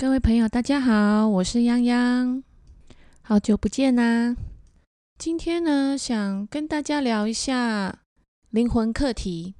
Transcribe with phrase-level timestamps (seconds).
[0.00, 2.42] 各位朋友，大家好，我是泱泱，
[3.20, 4.34] 好久不见啦！
[5.18, 7.98] 今天呢，想跟大家聊一下
[8.48, 9.54] 灵魂课题。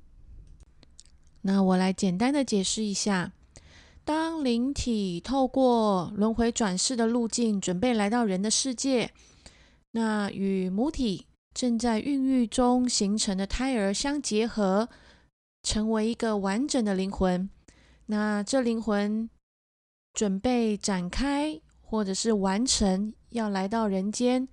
[1.43, 3.33] 那我来简单的解释一下：
[4.03, 9.13] 当灵体透过轮回转世的路径，准备来到人的世界，
[9.91, 14.89] 那与母体正在孕育中形成的胎儿相结合，
[15.63, 17.51] 成为一个完整的灵魂。
[18.07, 19.29] 那这灵魂。
[20.21, 24.47] 准备展开，或者是完成要来到人间，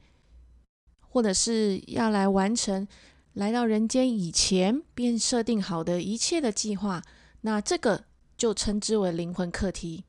[1.01, 2.87] 或者是要来完成
[3.33, 7.03] 来到人间以前便设定好的一切的计划，
[7.41, 8.05] 那这个
[8.37, 10.05] 就称之为灵魂课题。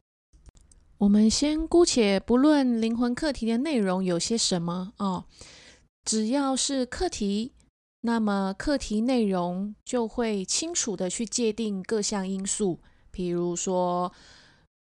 [0.98, 5.24] 我们先姑且不论灵魂课题的内容有些什么哦，
[6.04, 7.51] 只要是课题，
[8.02, 12.79] 那么课题内容就会清楚的去界定各项因素，
[13.12, 14.12] 譬如说。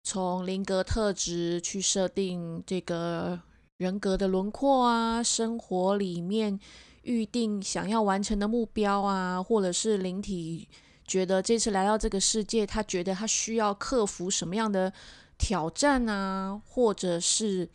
[0.07, 3.41] 从灵格特质去设定这个
[3.77, 6.59] 人格的轮廓啊，生活里面
[7.01, 10.69] 预定想要完成的目标啊，或者是灵体
[11.07, 14.93] 觉得这次来到这个世界，他觉得他需要克服什么样的
[15.39, 17.67] 挑战啊，或者是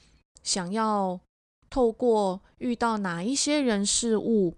[0.45, 1.19] 想要
[1.69, 4.57] 透过遇到哪一些人事物，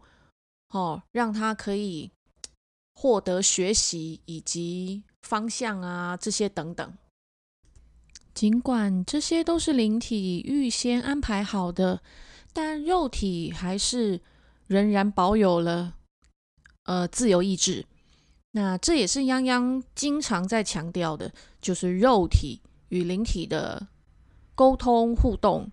[0.75, 2.11] 哦，让他可以
[2.95, 6.93] 获得学习以及方向啊，这些等等。
[8.35, 12.01] 尽管这些都是灵体预先安排好的，
[12.53, 14.21] 但肉体还是
[14.67, 15.95] 仍然保有了
[16.85, 17.85] 呃自由意志。
[18.53, 23.89] 那这也是泱泱经常在强调的，就是肉体与灵体的
[24.55, 25.71] 沟通互动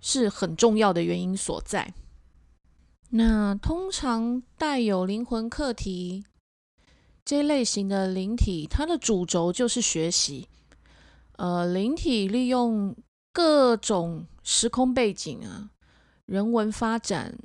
[0.00, 1.94] 是很重要的原因所在。
[3.10, 6.24] 那通常带有灵魂课题
[7.24, 10.48] 这类型的灵体，它的主轴就是学习。
[11.36, 12.94] 呃，灵体利用
[13.32, 15.70] 各种时空背景啊、
[16.26, 17.36] 人文发展，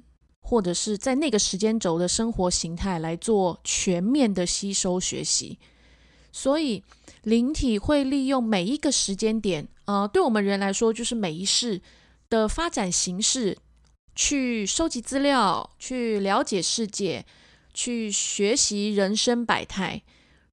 [0.42, 5.58] 或者是在那个时间轴的生活形态来做全面的吸收学习，
[6.31, 6.84] 所以
[7.24, 11.81] 灵体会利用每一个时间点，呃，对我们人来说就是每一世
[12.30, 13.58] 的发展形式，
[14.16, 17.25] 去收集资料，去了解世界，
[17.74, 20.03] 去学习人生百态。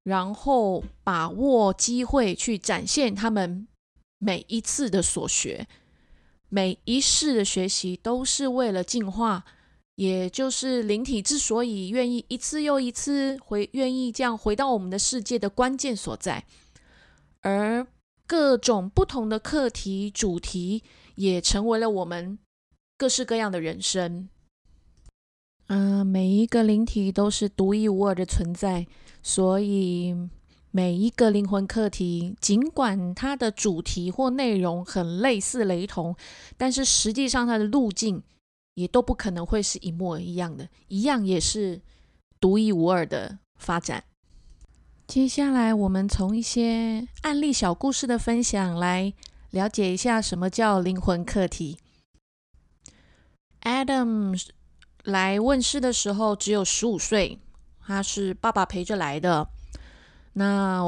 [0.07, 3.67] 然后把握机会去展现他们
[4.19, 5.67] 每一次的所学，
[6.47, 9.43] 每一世的学习都是为了进化，
[9.95, 16.45] 也就是灵体之所以愿意一次又一次回，愿意这样回到我们的世界的关键所在。
[17.41, 17.85] 而
[18.25, 20.83] 各种不同的课题主题，
[21.15, 22.39] 也成为了我们
[22.97, 24.29] 各式各样的人生。
[25.67, 28.87] 嗯，每一个灵体都是独一无二的存在。
[29.21, 30.15] 所以，
[30.71, 36.15] 每一个灵魂课题，尽管它的主题或内容很类似、雷同，
[36.55, 38.23] 但是实际上它的路径
[38.75, 41.81] 也都不可能会是一模一样的，一样也是
[42.39, 44.05] 独一无二的发展。
[45.05, 49.13] 接下来，我们从一些案例小故事的分享来
[49.51, 51.77] 了解一下什么叫灵魂课题。
[53.63, 54.39] Adam
[55.07, 57.39] 来问世的时候只有十五岁。
[57.85, 59.47] 他是爸爸陪着来的。
[60.33, 60.83] 那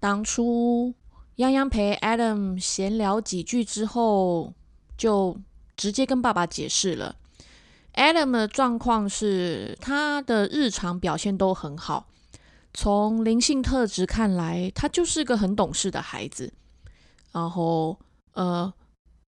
[0.00, 0.94] 当初
[1.36, 4.54] 泱泱陪 Adam 闲聊几句之后，
[4.96, 5.36] 就
[5.76, 7.16] 直接跟爸爸解释了。
[7.92, 12.06] Adam 的状况是，他的日常表现都很好。
[12.72, 16.54] 从灵性特质看来，他就是个很懂事的孩子。
[17.32, 17.98] 然后，
[18.32, 18.72] 呃，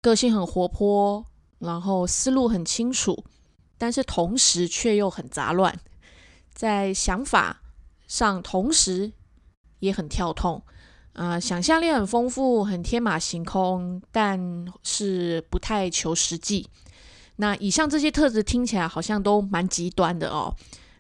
[0.02, 1.26] 个性很活泼，
[1.60, 3.26] 然后思路很清楚，
[3.82, 5.76] 但是同时却又很杂乱。
[6.54, 7.64] 在想法
[8.08, 9.12] 上，同时
[9.80, 10.64] 也很跳痛，
[11.14, 16.70] 啊，想象力很丰富，很天马行空，但是不太求实际。
[17.38, 20.56] 那以上这些特质听起来好像都蛮极端的哦。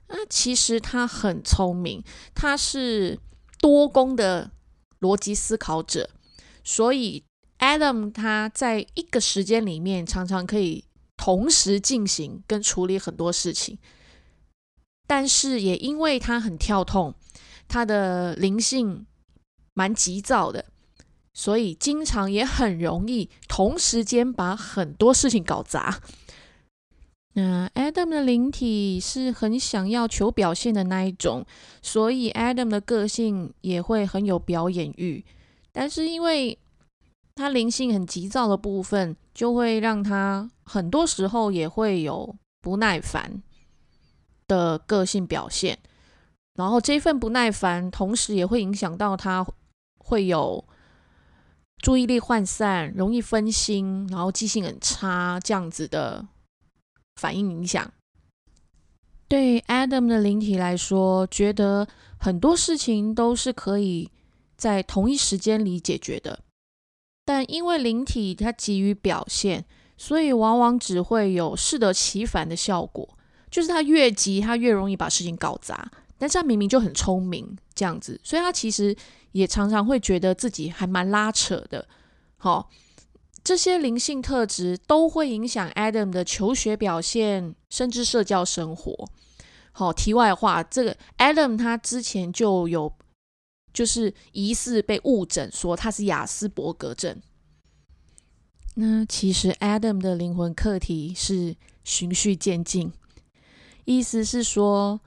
[0.07, 2.03] 那其实他很聪明，
[2.33, 3.19] 他是
[3.59, 4.49] 多功的
[5.01, 6.09] 逻辑思考者，
[6.63, 7.23] 所以
[7.59, 10.83] Adam 他在一个时间里面常常可以
[11.21, 13.77] 同时进行跟处理很多事情。
[15.05, 17.13] 但是也因为他很跳痛，
[17.67, 19.05] 他的灵性
[19.75, 20.65] 蛮急躁的，
[21.31, 26.01] 所以经常也很容易同时间把很多事情搞砸。
[27.33, 31.45] 那 Adam 的灵体是很想要求表现的那一种，
[31.83, 35.23] 所以 Adam 的个性也会很有表演欲。
[35.71, 36.57] 但是因为
[37.35, 43.41] 他灵性很急躁的部分，就会让他很多时候也会有不耐烦。
[44.47, 45.79] 的个性表现，
[46.55, 49.47] 然后这份不耐烦，同时也会影响到他
[49.97, 50.65] 会有
[51.77, 56.27] 注意力涣散、容易分心，然后记性很差这样子的
[57.15, 57.93] 反应影响。
[59.29, 61.87] 对 Adam 的灵体来说，觉得
[62.19, 64.11] 很多事情都是可以
[64.57, 66.41] 在同一时间里解决的，
[67.33, 69.63] 但因为灵体它急于表现，
[69.95, 73.07] 所以往往只会有适得其反的效果。
[73.49, 75.89] 就是他越急，他越容易把事情搞砸。
[76.17, 78.93] 但是他明明就很聪明，这样子，所以他其实
[79.31, 81.87] 也常常会觉得自己还蛮拉扯的。
[82.35, 82.69] 好，
[83.41, 89.07] 这些灵性特质都会影响 Adam 的求学表现，甚至社交生活。
[89.71, 92.91] 好，题外话，这个 Adam 他之前就有
[93.73, 97.21] 就是疑似被误诊，说他是雅斯伯格症。
[98.75, 102.91] 那其实 Adam 的灵魂课题是循序渐进，
[103.85, 105.01] 意思是说。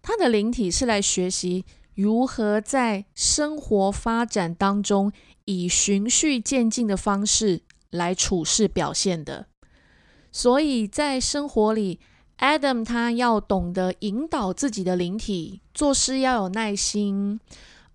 [0.00, 5.12] 他的灵体是来学习如何在生活发展当中
[5.44, 9.48] 以循序渐进的方式来处事表现的，
[10.32, 12.00] 所以在生活里
[12.38, 17.38] ，Adam 他要懂得引导自己的灵体做事要有耐心，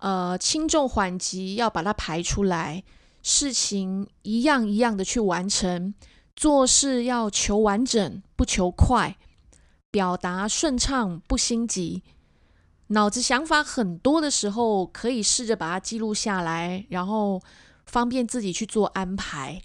[0.04, 2.84] 呃，轻重缓急要把它排出来，
[3.22, 5.94] 事情一样一样的去完成，
[6.36, 9.16] 做事要求完整不求快。
[9.90, 12.02] 表达顺畅不心急，
[12.88, 17.40] 脑子想法很多的时候，可以试着把它记录下来，然后
[17.86, 19.62] 方便自己去做安排。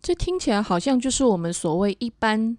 [0.00, 2.56] 这听起来好像就是我们所谓一般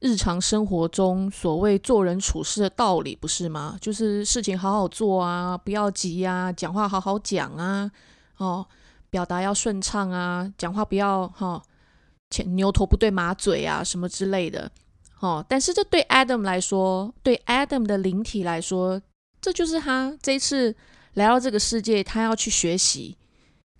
[0.00, 3.78] 日常生活中所谓做人处事的道理，不是吗？
[3.80, 7.90] 就是事情好好做啊，不要急啊，讲话好好讲啊，
[8.36, 8.66] 哦，
[9.08, 11.62] 表达要顺畅啊，讲话不要哈
[12.30, 14.70] 前牛头不对马嘴啊，什么之类的。
[15.20, 19.00] 哦，但是这对 Adam 来说，对 Adam 的灵体来说，
[19.40, 20.74] 这就是他这一次
[21.14, 23.16] 来到这个世界，他要去学习、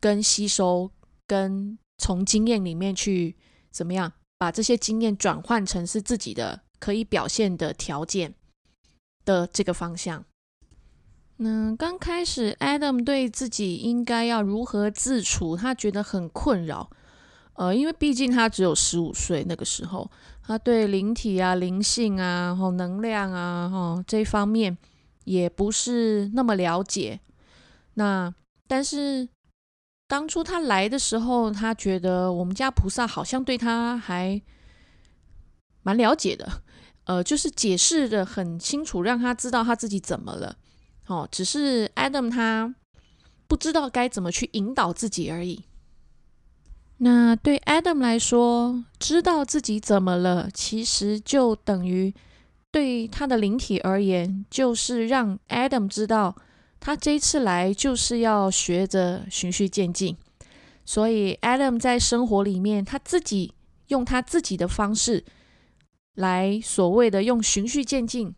[0.01, 0.91] 跟吸收、
[1.27, 3.37] 跟从经验里面去
[3.71, 8.35] 怎么样把这些经验转换成是自己的可以表现的条件
[9.25, 10.25] 的这个方向。
[11.37, 16.91] 那刚开始，Adam 对自己应该要如何自处，他觉得很困扰。
[17.55, 20.11] 呃，因为毕竟他只有十五岁，那个时候
[20.43, 24.77] 他对灵体啊、灵性啊、哈能量啊、哈这方面
[25.25, 27.21] 也不是那么了解。
[27.95, 28.33] 那
[28.67, 29.29] 但是
[30.07, 34.41] 当初他来的时候，他觉得我们家菩萨好像对他还
[35.83, 36.63] 蛮了解的，
[37.05, 40.57] 呃，就是解释的很清楚，让他知道他自己怎么了。
[41.07, 42.75] 哦，只是 Adam 他
[43.47, 45.65] 不知道该怎么去引导自己而已。
[46.99, 52.15] 那对 Adam 来说，知道自己怎么了，其实就等于
[52.71, 56.37] 对他的灵体而言，就是让 Adam 知道，
[56.85, 60.15] 他这一次来就是要学着循序渐进。
[60.85, 63.55] 所以 Adam 在生活里面，他自己
[63.87, 65.25] 用他自己的方式
[66.13, 68.35] 来所谓的用循序渐进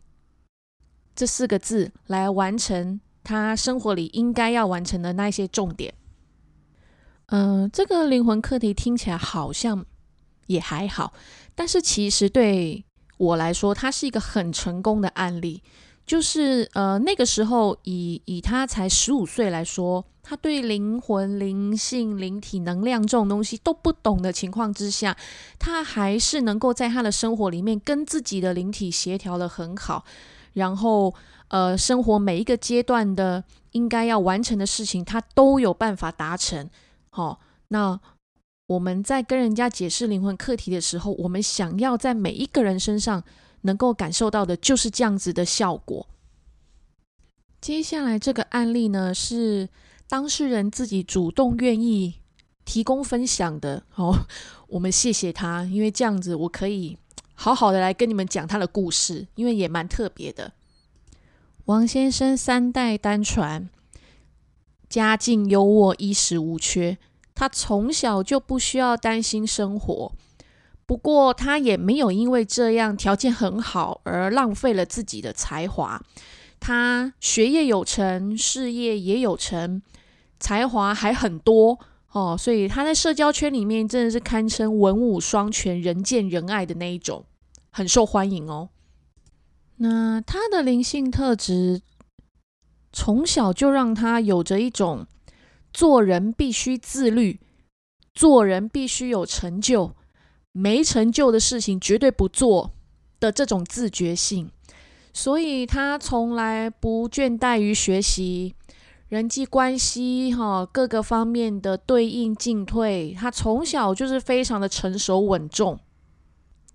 [1.13, 5.93] 这四个字来完成他生活里应该要完成的那些重点。
[7.25, 9.85] 嗯，这个灵魂课题听起来好像
[10.45, 11.11] 也还好，
[11.53, 12.85] 但是其实对
[13.17, 15.61] 我来说，它是一个很成功的案例。
[16.07, 25.15] 就是呃，那个时候以以他才十五岁来说，他对灵魂、灵性、灵体、能量这种东西都不懂的情况之下，
[25.59, 30.05] 他还是能够在他的生活里面跟自己的灵体协调的很好，
[30.53, 31.13] 然后
[31.49, 36.69] 呃，生活每一个阶段的应该要完成的事情，他都有办法达成。
[37.09, 37.99] 好，那
[38.67, 43.23] 我们在跟人家解释灵魂课题的时候，我们想要在每一个人身上
[43.67, 46.07] 能够感受到的就是这样子的效果。
[47.61, 49.69] 接下来这个案例呢，是
[50.07, 52.15] 当事人自己主动愿意
[52.65, 53.83] 提供分享的。
[53.93, 54.25] 哦，
[54.69, 56.97] 我们谢谢他，因为这样子我可以
[57.35, 60.53] 好好的来跟你们讲他的故事，因为也蛮特别的。
[61.65, 63.69] 王先生三代单传。
[64.89, 66.97] 家境优渥，衣食无缺。
[67.35, 70.13] 他从小就不需要担心生活，
[70.87, 76.01] 不过他也没有因为这样条件很好而浪费了自己的才华。
[76.59, 79.83] 他学业有成，事业也有成，
[80.39, 81.77] 才华还很多
[82.13, 82.35] 哦。
[82.35, 87.25] 所以他在社交圈里面真的是堪称文武双全、人见人爱的那一种，
[87.69, 88.69] 很受欢迎哦。
[89.75, 91.81] 那他的灵性特质。
[92.93, 95.05] 从小就让他有着一种
[95.71, 97.39] 做人必须自律、
[98.15, 99.93] 做人必须有成就、
[100.51, 102.71] 没成就的事情绝对不做
[103.19, 104.49] 的这种自觉性，
[105.13, 108.55] 所以他从来不倦怠于学习，
[109.09, 115.79] 人际关系哈各个方面的对应进退，他从小就是非常的成熟稳重。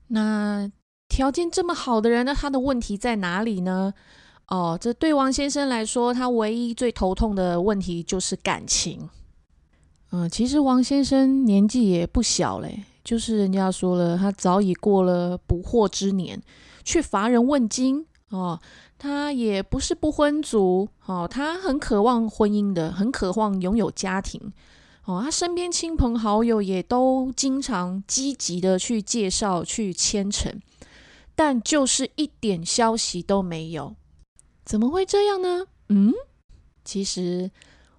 [0.08, 0.70] 那
[1.08, 3.92] 条件这么好的人，那他的问题在哪里呢？
[4.48, 9.08] 哦，这对王先生来说，他唯一最头痛的问题就是感情。
[10.10, 16.40] 嗯，其实王先生年纪也不小嘞，就是人家说了，他早已过了不惑之年，
[16.84, 18.60] 却乏人问津哦。
[18.98, 24.52] 他也不是不婚族哦，他很渴望婚姻的，很渴望拥有家庭
[25.04, 25.20] 哦。
[25.22, 30.50] 他身边亲朋好友也都经常积极的去介绍、去牵扯，
[31.34, 33.96] 但就是一点消息都没有。
[34.64, 35.66] 怎么会这样呢？
[35.88, 36.12] 嗯，
[36.84, 37.50] 其实。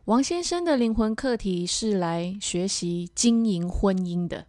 [0.06, 4.48] 王先生的灵魂课题是来学习经营婚姻的，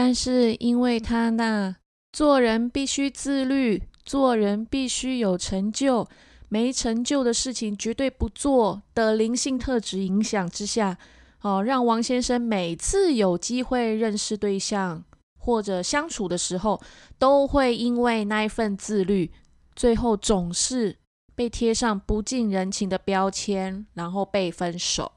[0.00, 1.74] 但是因为他那
[2.12, 6.06] 做人必须自律、做人必须有成就、
[6.48, 10.96] 没成就的事情绝对不做的灵性特质影响之下，
[11.40, 15.02] 哦，让王先生每次有机会认识对象
[15.36, 16.80] 或者相处的时候，
[17.18, 19.32] 都会因为那一份自律，
[19.74, 20.98] 最后总是。
[21.34, 25.10] 被贴上不近人情的标签，然后被分手。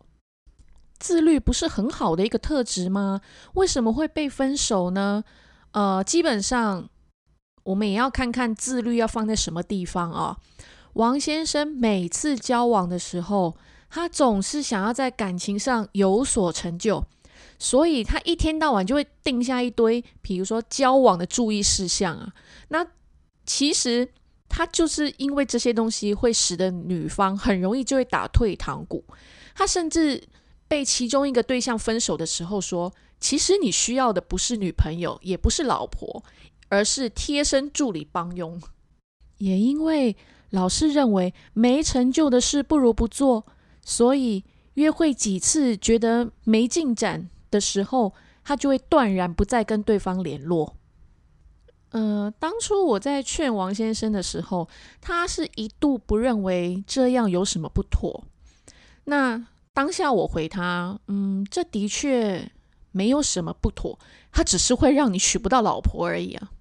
[1.02, 3.20] 自律不是很好的一个特质吗？
[3.56, 5.24] 为什么会被分手呢？
[5.72, 6.88] 呃，基本上
[7.64, 10.38] 我们也要看看自律要放在什么地方啊。
[10.94, 13.58] 王先生每次交往的时候，
[13.90, 17.04] 他总是想要在感情上有所成就，
[17.58, 22.32] 所以他一天到晚就会定下一堆，比如说交往的注意事项啊。
[22.70, 22.86] 那
[23.46, 24.08] 其实。
[24.54, 29.02] 他就是因为这些东西会使得女方很容易就会打退堂鼓。
[29.56, 30.22] 他甚至
[30.72, 36.24] 被其中一个对象分手的时候说：“其实你需要的不是女朋友，也不是老婆，
[36.70, 38.58] 而是贴身助理帮佣。”
[39.40, 40.16] 也因为
[40.52, 43.46] 老是认为没成就的事不如不做，
[43.84, 50.78] 所以约会几次觉得没进展的时候，他就会断然不再跟对方联络。
[51.90, 54.70] 呃，当初我在劝王先生的时候，
[55.02, 58.24] 他是一度不认为这样有什么不妥。
[59.04, 59.46] 那
[59.82, 62.52] 当下我回他，嗯，这的确
[62.92, 63.98] 没有什么不妥，
[64.32, 66.52] 他只是会让你娶不到老婆而已啊。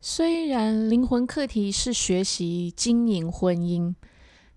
[0.00, 3.94] 虽然灵魂课题是学习经营婚姻，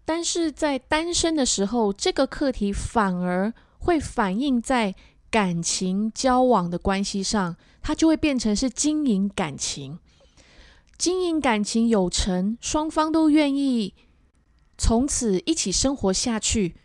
[0.06, 4.96] 但是在单身的时候，这个课题反而会反映在
[5.30, 7.58] 感情交往的关系上。
[7.82, 10.00] 它就会变成是经营感情，
[10.98, 13.94] 经营感情有成，双方都愿意
[14.78, 16.76] 从此一起生活下去，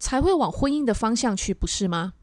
[0.00, 2.14] 才会往婚姻的方向去，不是吗？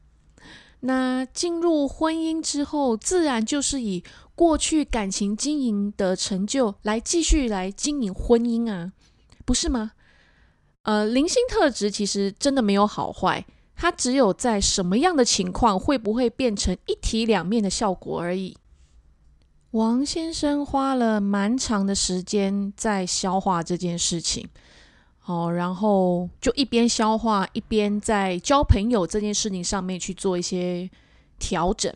[0.82, 4.04] 那进入婚姻之后，自然就是以
[4.36, 8.92] 过去感情经营的成就来继续来经营婚姻啊，
[9.46, 9.94] 不是吗？
[10.82, 13.46] 呃，灵性特质其实真的没有好坏。
[13.80, 18.58] 它只有在什么样的情况会不会变成一体两面的效果而已。
[19.72, 24.48] 王先生花了蛮长的时间在消化这件事情，
[25.28, 30.90] 哦，然后就一边消化一边在交朋友这件事情上面去做一些
[31.38, 31.94] 调整。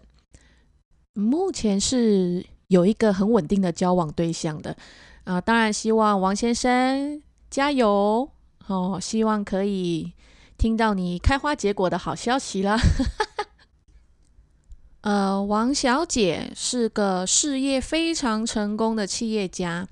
[1.13, 4.77] 目前是有一个很稳定的交往对象的
[5.23, 8.29] 啊，当然希望王先生加油
[8.67, 10.13] 哦，希望可以。
[10.57, 12.77] 听到你开花结果的好消息了。
[15.01, 19.88] 呃，王小姐是个事业非常成功的企业家，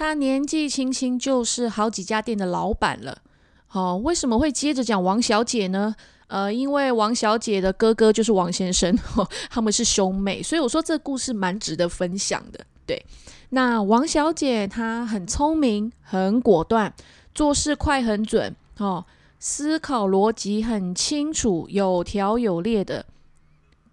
[0.00, 3.18] 她年纪轻轻就是好几家店的老板了。
[3.66, 5.94] 好，为什么会接着讲王小姐呢？
[6.28, 8.98] 呃，因为王小姐的哥哥就是王先生，
[9.50, 12.64] 他们是兄妹，所以我说这故事蛮值得分享的。
[12.86, 13.04] 对，
[13.50, 16.94] 那王小姐她很聪明，很果断，
[17.34, 18.56] 做事快很准。
[18.78, 19.04] 哦。
[19.38, 23.04] 思考逻辑很清楚、有条有列的，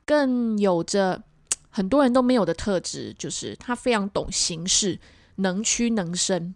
[0.06, 1.22] 更有着
[1.70, 5.00] 很多人都没有的特质，就是她非常懂形势，
[5.38, 6.54] 能屈能伸。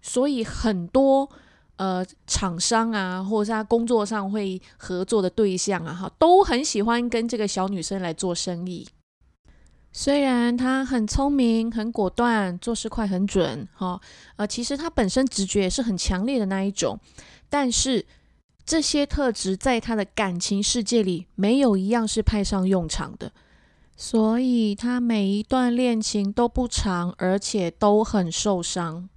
[0.00, 1.28] 所以很多
[1.76, 8.88] 呃厂商啊，或者是他工作上会合作的对象啊，哈，都很喜欢跟这个小女生来做生意。
[9.94, 14.00] 虽然她很聪明、很果断，做事快很准，哈，
[14.36, 16.98] 呃，其实她本身直觉也是很强烈的那一种。
[17.50, 18.06] 但是
[18.64, 23.30] 这些特质在他的感情世界里没有一样是派上用场的，
[23.96, 29.08] 所以他每一段恋情都不长，而且都很受伤。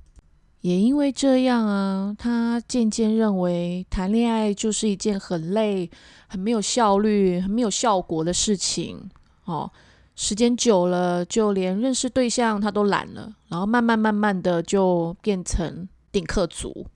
[0.61, 5.89] 也因为这样啊，他渐渐认为谈恋爱就是一件很累、
[6.27, 9.09] 很没有效率、很没有效果的事情。
[9.45, 9.71] 哦，
[10.15, 16.87] 时间久了，就连认识对象他都懒了，然后慢慢慢慢的就变成顶客族。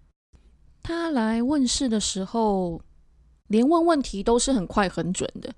[0.82, 2.82] 他来问世的时候，
[3.48, 5.54] 连问问题都是很快很准的。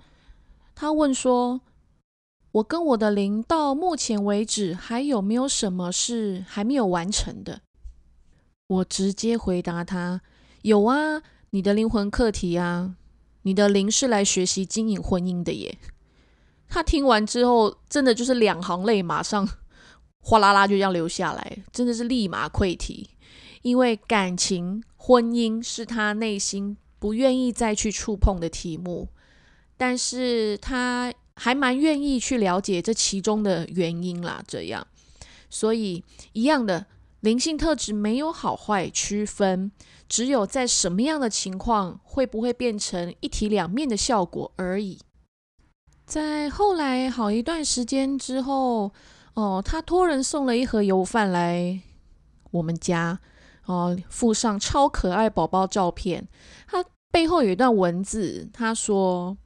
[0.75, 1.61] 他问说
[2.53, 7.61] ：“我跟我的灵到目前为止还有没有什么是还没有完成的？”
[8.67, 10.21] 我直接回答他
[10.63, 12.95] ：“有啊，你的灵魂课题啊，
[13.43, 15.77] 你的灵是来学习经营婚姻的耶。”
[16.67, 19.47] 他听完之后，真的就是两行泪马上
[20.19, 23.09] 哗啦啦就这样流下来，真的是立马溃堤。
[23.61, 29.09] 因为感情、婚姻是他内心不愿意再去触碰的题目，
[29.75, 34.43] 但是他还蛮愿意去了解这其中的原因啦。
[34.47, 34.85] 这样，
[35.49, 36.85] 所以一样的
[37.21, 39.71] 灵性特质没有好坏区分，
[40.07, 44.99] 只有在什么样的情况会不会变成一体两面的效果而已。
[46.05, 48.91] 在后来好一段时间之后，
[49.33, 51.81] 哦，他托人送了一盒油饭来
[52.51, 53.19] 我们家。
[53.67, 56.27] 哦，附上超可爱宝宝照片。
[56.67, 59.37] 他背后有一段文字，他说：“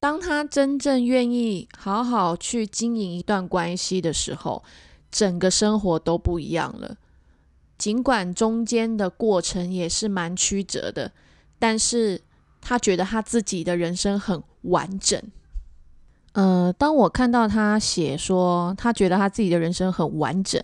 [0.00, 4.62] 当他真正愿意好好去经营一段关系的时候，
[5.10, 6.96] 整个生活都不一样了。
[7.76, 11.12] 尽管中间的过程也是蛮曲折的，
[11.58, 12.20] 但是
[12.60, 15.20] 他觉得他自己的人生很完整。”
[16.32, 20.62] 呃，当我看到他写说他觉得他自己的人生很完整。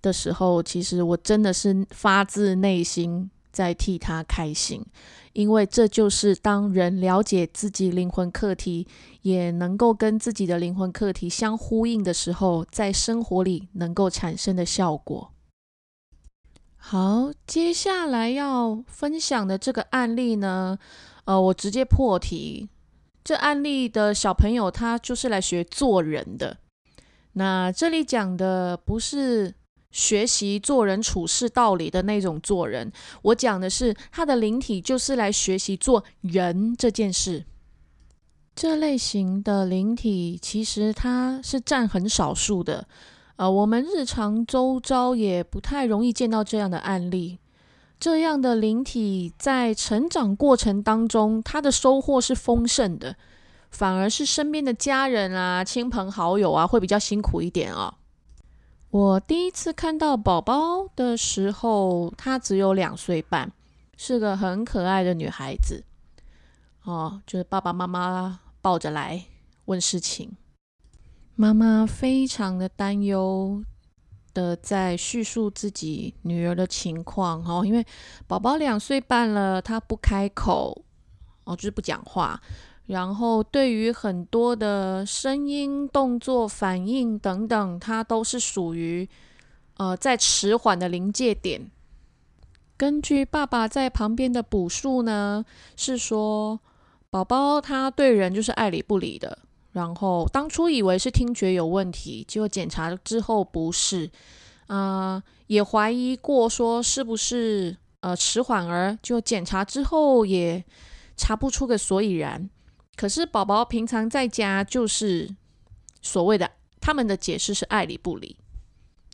[0.00, 4.84] 的时候，其实我真的是发自内心在替他开心，
[5.32, 8.86] 因为这就是当人了解自己灵魂课题，
[9.22, 15.32] 也能够跟自己的灵魂课题相呼应的时候，在生活里能够产生的效果。
[16.76, 20.78] 好，接下来要分享的这个案例呢，
[21.24, 22.68] 呃，我直接破题，
[23.24, 26.58] 这案例的小朋友他就是来学做人的。
[27.32, 29.54] 那这里讲的不是。
[29.92, 32.90] 学习做人处事道理的那种做人，
[33.22, 37.44] 我讲的是他的灵体就是来学习做人这件事。
[38.54, 42.86] 这类型的灵体其实它是占很少数的，
[43.36, 47.38] 呃，我们日常周遭也不太容易见到这样的案例。
[47.98, 53.16] 这样的灵体在成长过程当中，他的收获是丰盛的，
[53.70, 57.94] 反而是身边的家人啊、亲朋好友啊会比较辛苦一点啊。
[58.92, 63.50] 我第一次看到宝宝的时候，她只有两岁半，
[63.96, 65.82] 是个很可爱的女孩子。
[66.82, 69.24] 哦，就是爸爸妈妈抱着来
[69.64, 70.36] 问事情，
[71.34, 73.64] 妈妈非常的担忧
[74.34, 77.42] 的在叙述自己女儿的情况。
[77.46, 77.82] 哦，因为
[78.26, 80.84] 宝宝两岁半了，她不开口，
[81.44, 82.38] 哦，就是不讲话。
[82.92, 89.08] 然后，对于很多的声音、动作、反应等等，它都是属于
[89.78, 91.70] 呃在迟缓的临界点。
[92.76, 95.42] 根据爸爸在旁边的补述呢，
[95.74, 96.60] 是说
[97.08, 99.38] 宝宝他对人就是爱理不理的。
[99.72, 104.10] 然后当初以为是听觉有问题，结果检查之后不是，
[104.66, 110.62] 啊，也怀疑过说是不是呃迟缓儿，就检查之后也
[111.16, 112.50] 查不出个所以然。
[112.94, 115.34] 可是宝宝平常在家就是
[116.00, 116.50] 所谓的
[116.80, 118.36] 他们的解释是爱理不理，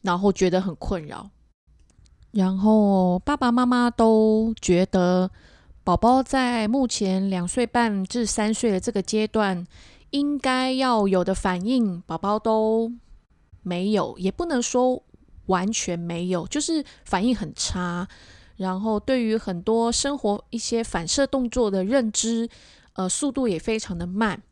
[0.03, 1.31] 然后觉得很困扰，
[2.33, 5.31] 然后爸爸妈妈都觉得
[5.85, 9.67] 宝宝在目前两岁半至三岁的这个阶段
[10.11, 12.93] 应该要有的反应，宝宝都
[13.63, 15.03] 没有，也不能说
[15.47, 18.07] 完全没有，就是反应很差，
[18.57, 22.49] 然后对于很多生活一些反射动作的认知。
[22.99, 24.43] 呃，速度也非常的慢，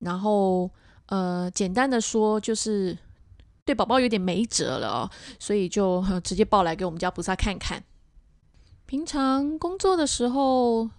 [0.00, 0.70] 然后
[1.06, 2.98] 呃，简单的说就是
[3.64, 7.82] 对宝宝有点没辙了哦，所以就直接抱来给我们家菩萨看看。
[8.84, 10.90] 平常工作的时候，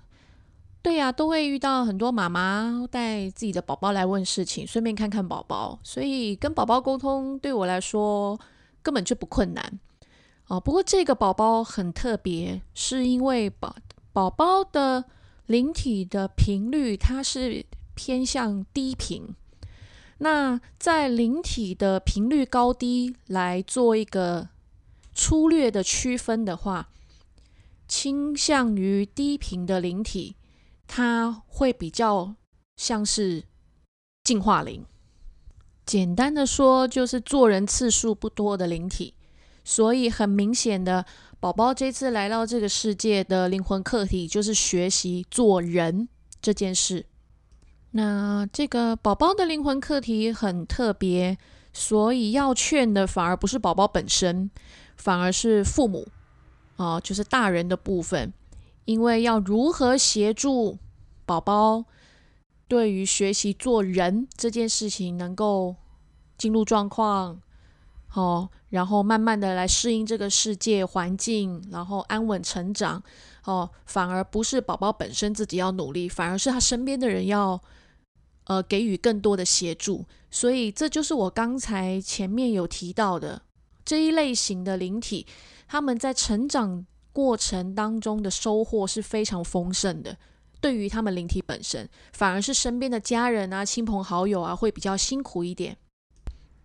[0.82, 8.40] 对呀，都会遇到很多妈妈带自己的宝宝来问事情，顺便看看宝宝，所以跟宝宝沟通对我来说
[8.82, 9.80] 根本就不困难
[10.48, 10.60] 哦。
[10.60, 13.76] 不过这个宝宝很特别，是因为宝
[14.12, 15.06] 宝宝的。
[15.50, 19.34] 灵体的频率，它是偏向低频。
[20.20, 24.50] 那在灵体的频率高低来做一个
[25.12, 26.90] 粗略的区分的话，
[27.88, 30.36] 倾向于低频的灵体，
[30.86, 32.36] 它会比较
[32.78, 33.46] 像是
[34.24, 34.86] 进化灵。
[35.84, 39.16] 简单的说，就是做人次数不多的灵体。
[39.64, 41.04] 所以很明显的。
[41.40, 46.10] 宝宝这次来到这个世界的灵魂课题就是学习做人
[46.42, 47.06] 这件事。
[47.92, 51.38] 那这个宝宝的灵魂课题很特别，
[51.72, 54.52] 所以要劝的反而不是宝宝本身，
[54.98, 56.10] 反而是父母
[56.76, 58.34] 哦，就是大人的部分，
[58.84, 60.78] 因为要如何协助
[61.26, 61.86] 宝宝
[62.68, 65.78] 对于学习做人这件事情能够
[66.38, 67.42] 进入状况，
[68.14, 73.02] 哦，然后慢慢的来适应这个世界环境，然后安稳成长，
[73.46, 77.62] 哦，反而不是宝宝本身自己要努力，反而是他身边的人要。
[78.46, 83.40] 呃，给予更多的协助，所以这就是我刚才前面有提到的
[83.86, 85.28] 这一类型的灵体，
[85.68, 90.18] 他们在成长过程当中的收获是非常丰盛的。
[90.60, 95.78] 对于他们灵体本身，反而是身边的家人啊、亲朋好友啊会比较辛苦一点。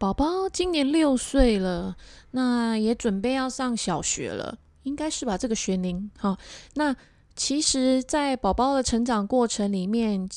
[0.04, 1.96] 宝宝今年六岁了，
[2.32, 5.38] 那也准备要上小学了，应该是吧？
[5.38, 6.36] 这个学龄哈。
[6.74, 6.94] 那
[7.34, 10.28] 其实，在宝宝的成长过程里面。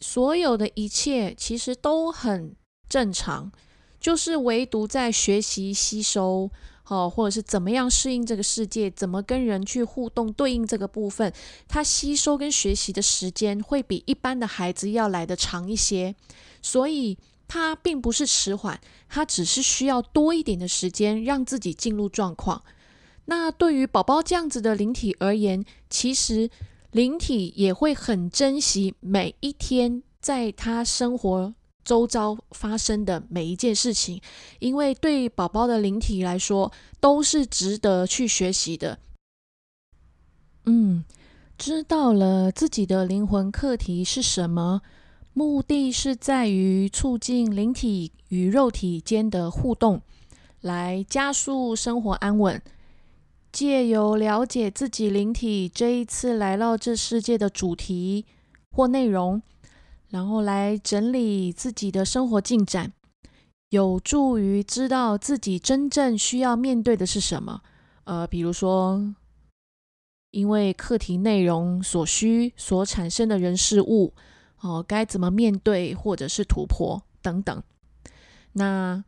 [0.00, 2.54] 所有的一切其实都很
[2.88, 3.50] 正常，
[3.98, 6.50] 就是唯独在学习、吸收，
[6.88, 11.32] 哦，或者是怎么样适应这个世界，怎么跟人去互动、对应这个部分，
[11.68, 16.14] 他吸收跟学习的时间会比一般的孩子要来的长一些，
[16.60, 17.16] 所以
[17.48, 22.62] 他并不是迟缓，他只是需要多一点的时间让自己进入状况。
[23.26, 26.50] 那对于宝宝这样子的灵体而言，其实。
[26.94, 31.52] 灵体也会很珍惜每一天在他生活
[31.84, 34.20] 周遭发生的每一件事情，
[34.60, 39.00] 因为对宝宝的灵体来说都是值得去学习的。
[40.66, 41.04] 嗯，
[41.58, 44.80] 知道了自己的灵魂课题是什么，
[45.36, 50.00] 目的是在于促进灵体与肉体间的互动，
[50.60, 52.62] 来加速生活安稳。
[53.50, 58.24] 借由了解自己灵体这一次来到这世界的主题
[58.70, 59.42] 或内容，
[60.08, 62.92] 然后来整理自己的生活进展，
[63.70, 67.60] 有助于知道自己真正需要面对的是什么。
[68.04, 69.14] 呃，比如说，
[70.30, 74.12] 因为课题内容所需所产生的人事物，
[74.64, 77.62] 哦，该怎么面对或者是突破等等。
[78.54, 79.04] 那。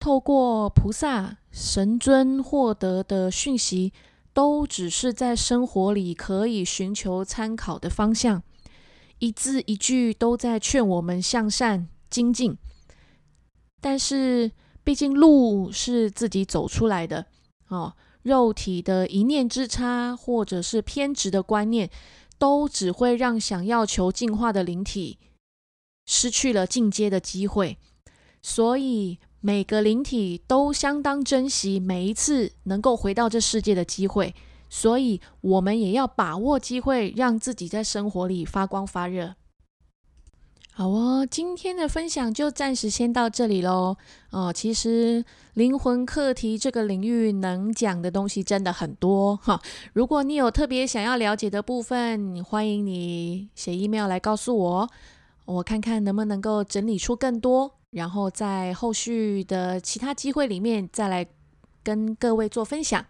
[0.00, 3.90] 透过菩萨、神尊获得的讯息，
[4.34, 8.42] 都只是在生活里可以寻求参考的方向，
[9.18, 12.54] 一字一句都在劝我们向善精进。
[13.80, 17.24] 但是，毕竟路是自己走出来的
[17.68, 21.88] 哦，肉体的一念之差，或者是偏执的观念，
[22.44, 25.18] 都只会让想要求进化的灵体
[26.04, 27.78] 失去了进阶的机会。
[28.42, 29.18] 所以。
[29.46, 34.34] 每个灵体都相当珍惜每一次能够回到这世界的机会，
[34.70, 39.34] 所以我们也要把握机会，让自己在生活里发光发热。
[40.76, 43.96] 好哦，今天的分享就暂时先到这里喽。
[44.30, 49.62] 哦，其实灵魂课题这个领域能讲的东西真的很多哈。
[49.92, 54.90] 如果你有特别想要了解的部分，欢迎你写 email 来告诉我，
[55.44, 57.70] 我看看能不能够整理出更多。
[57.92, 61.24] 然后在后续的其他机会里面再来
[61.84, 63.06] 跟各位做分享。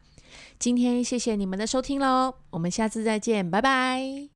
[0.59, 4.34] 今天谢谢你们的收听喽，我们下次再见，拜拜。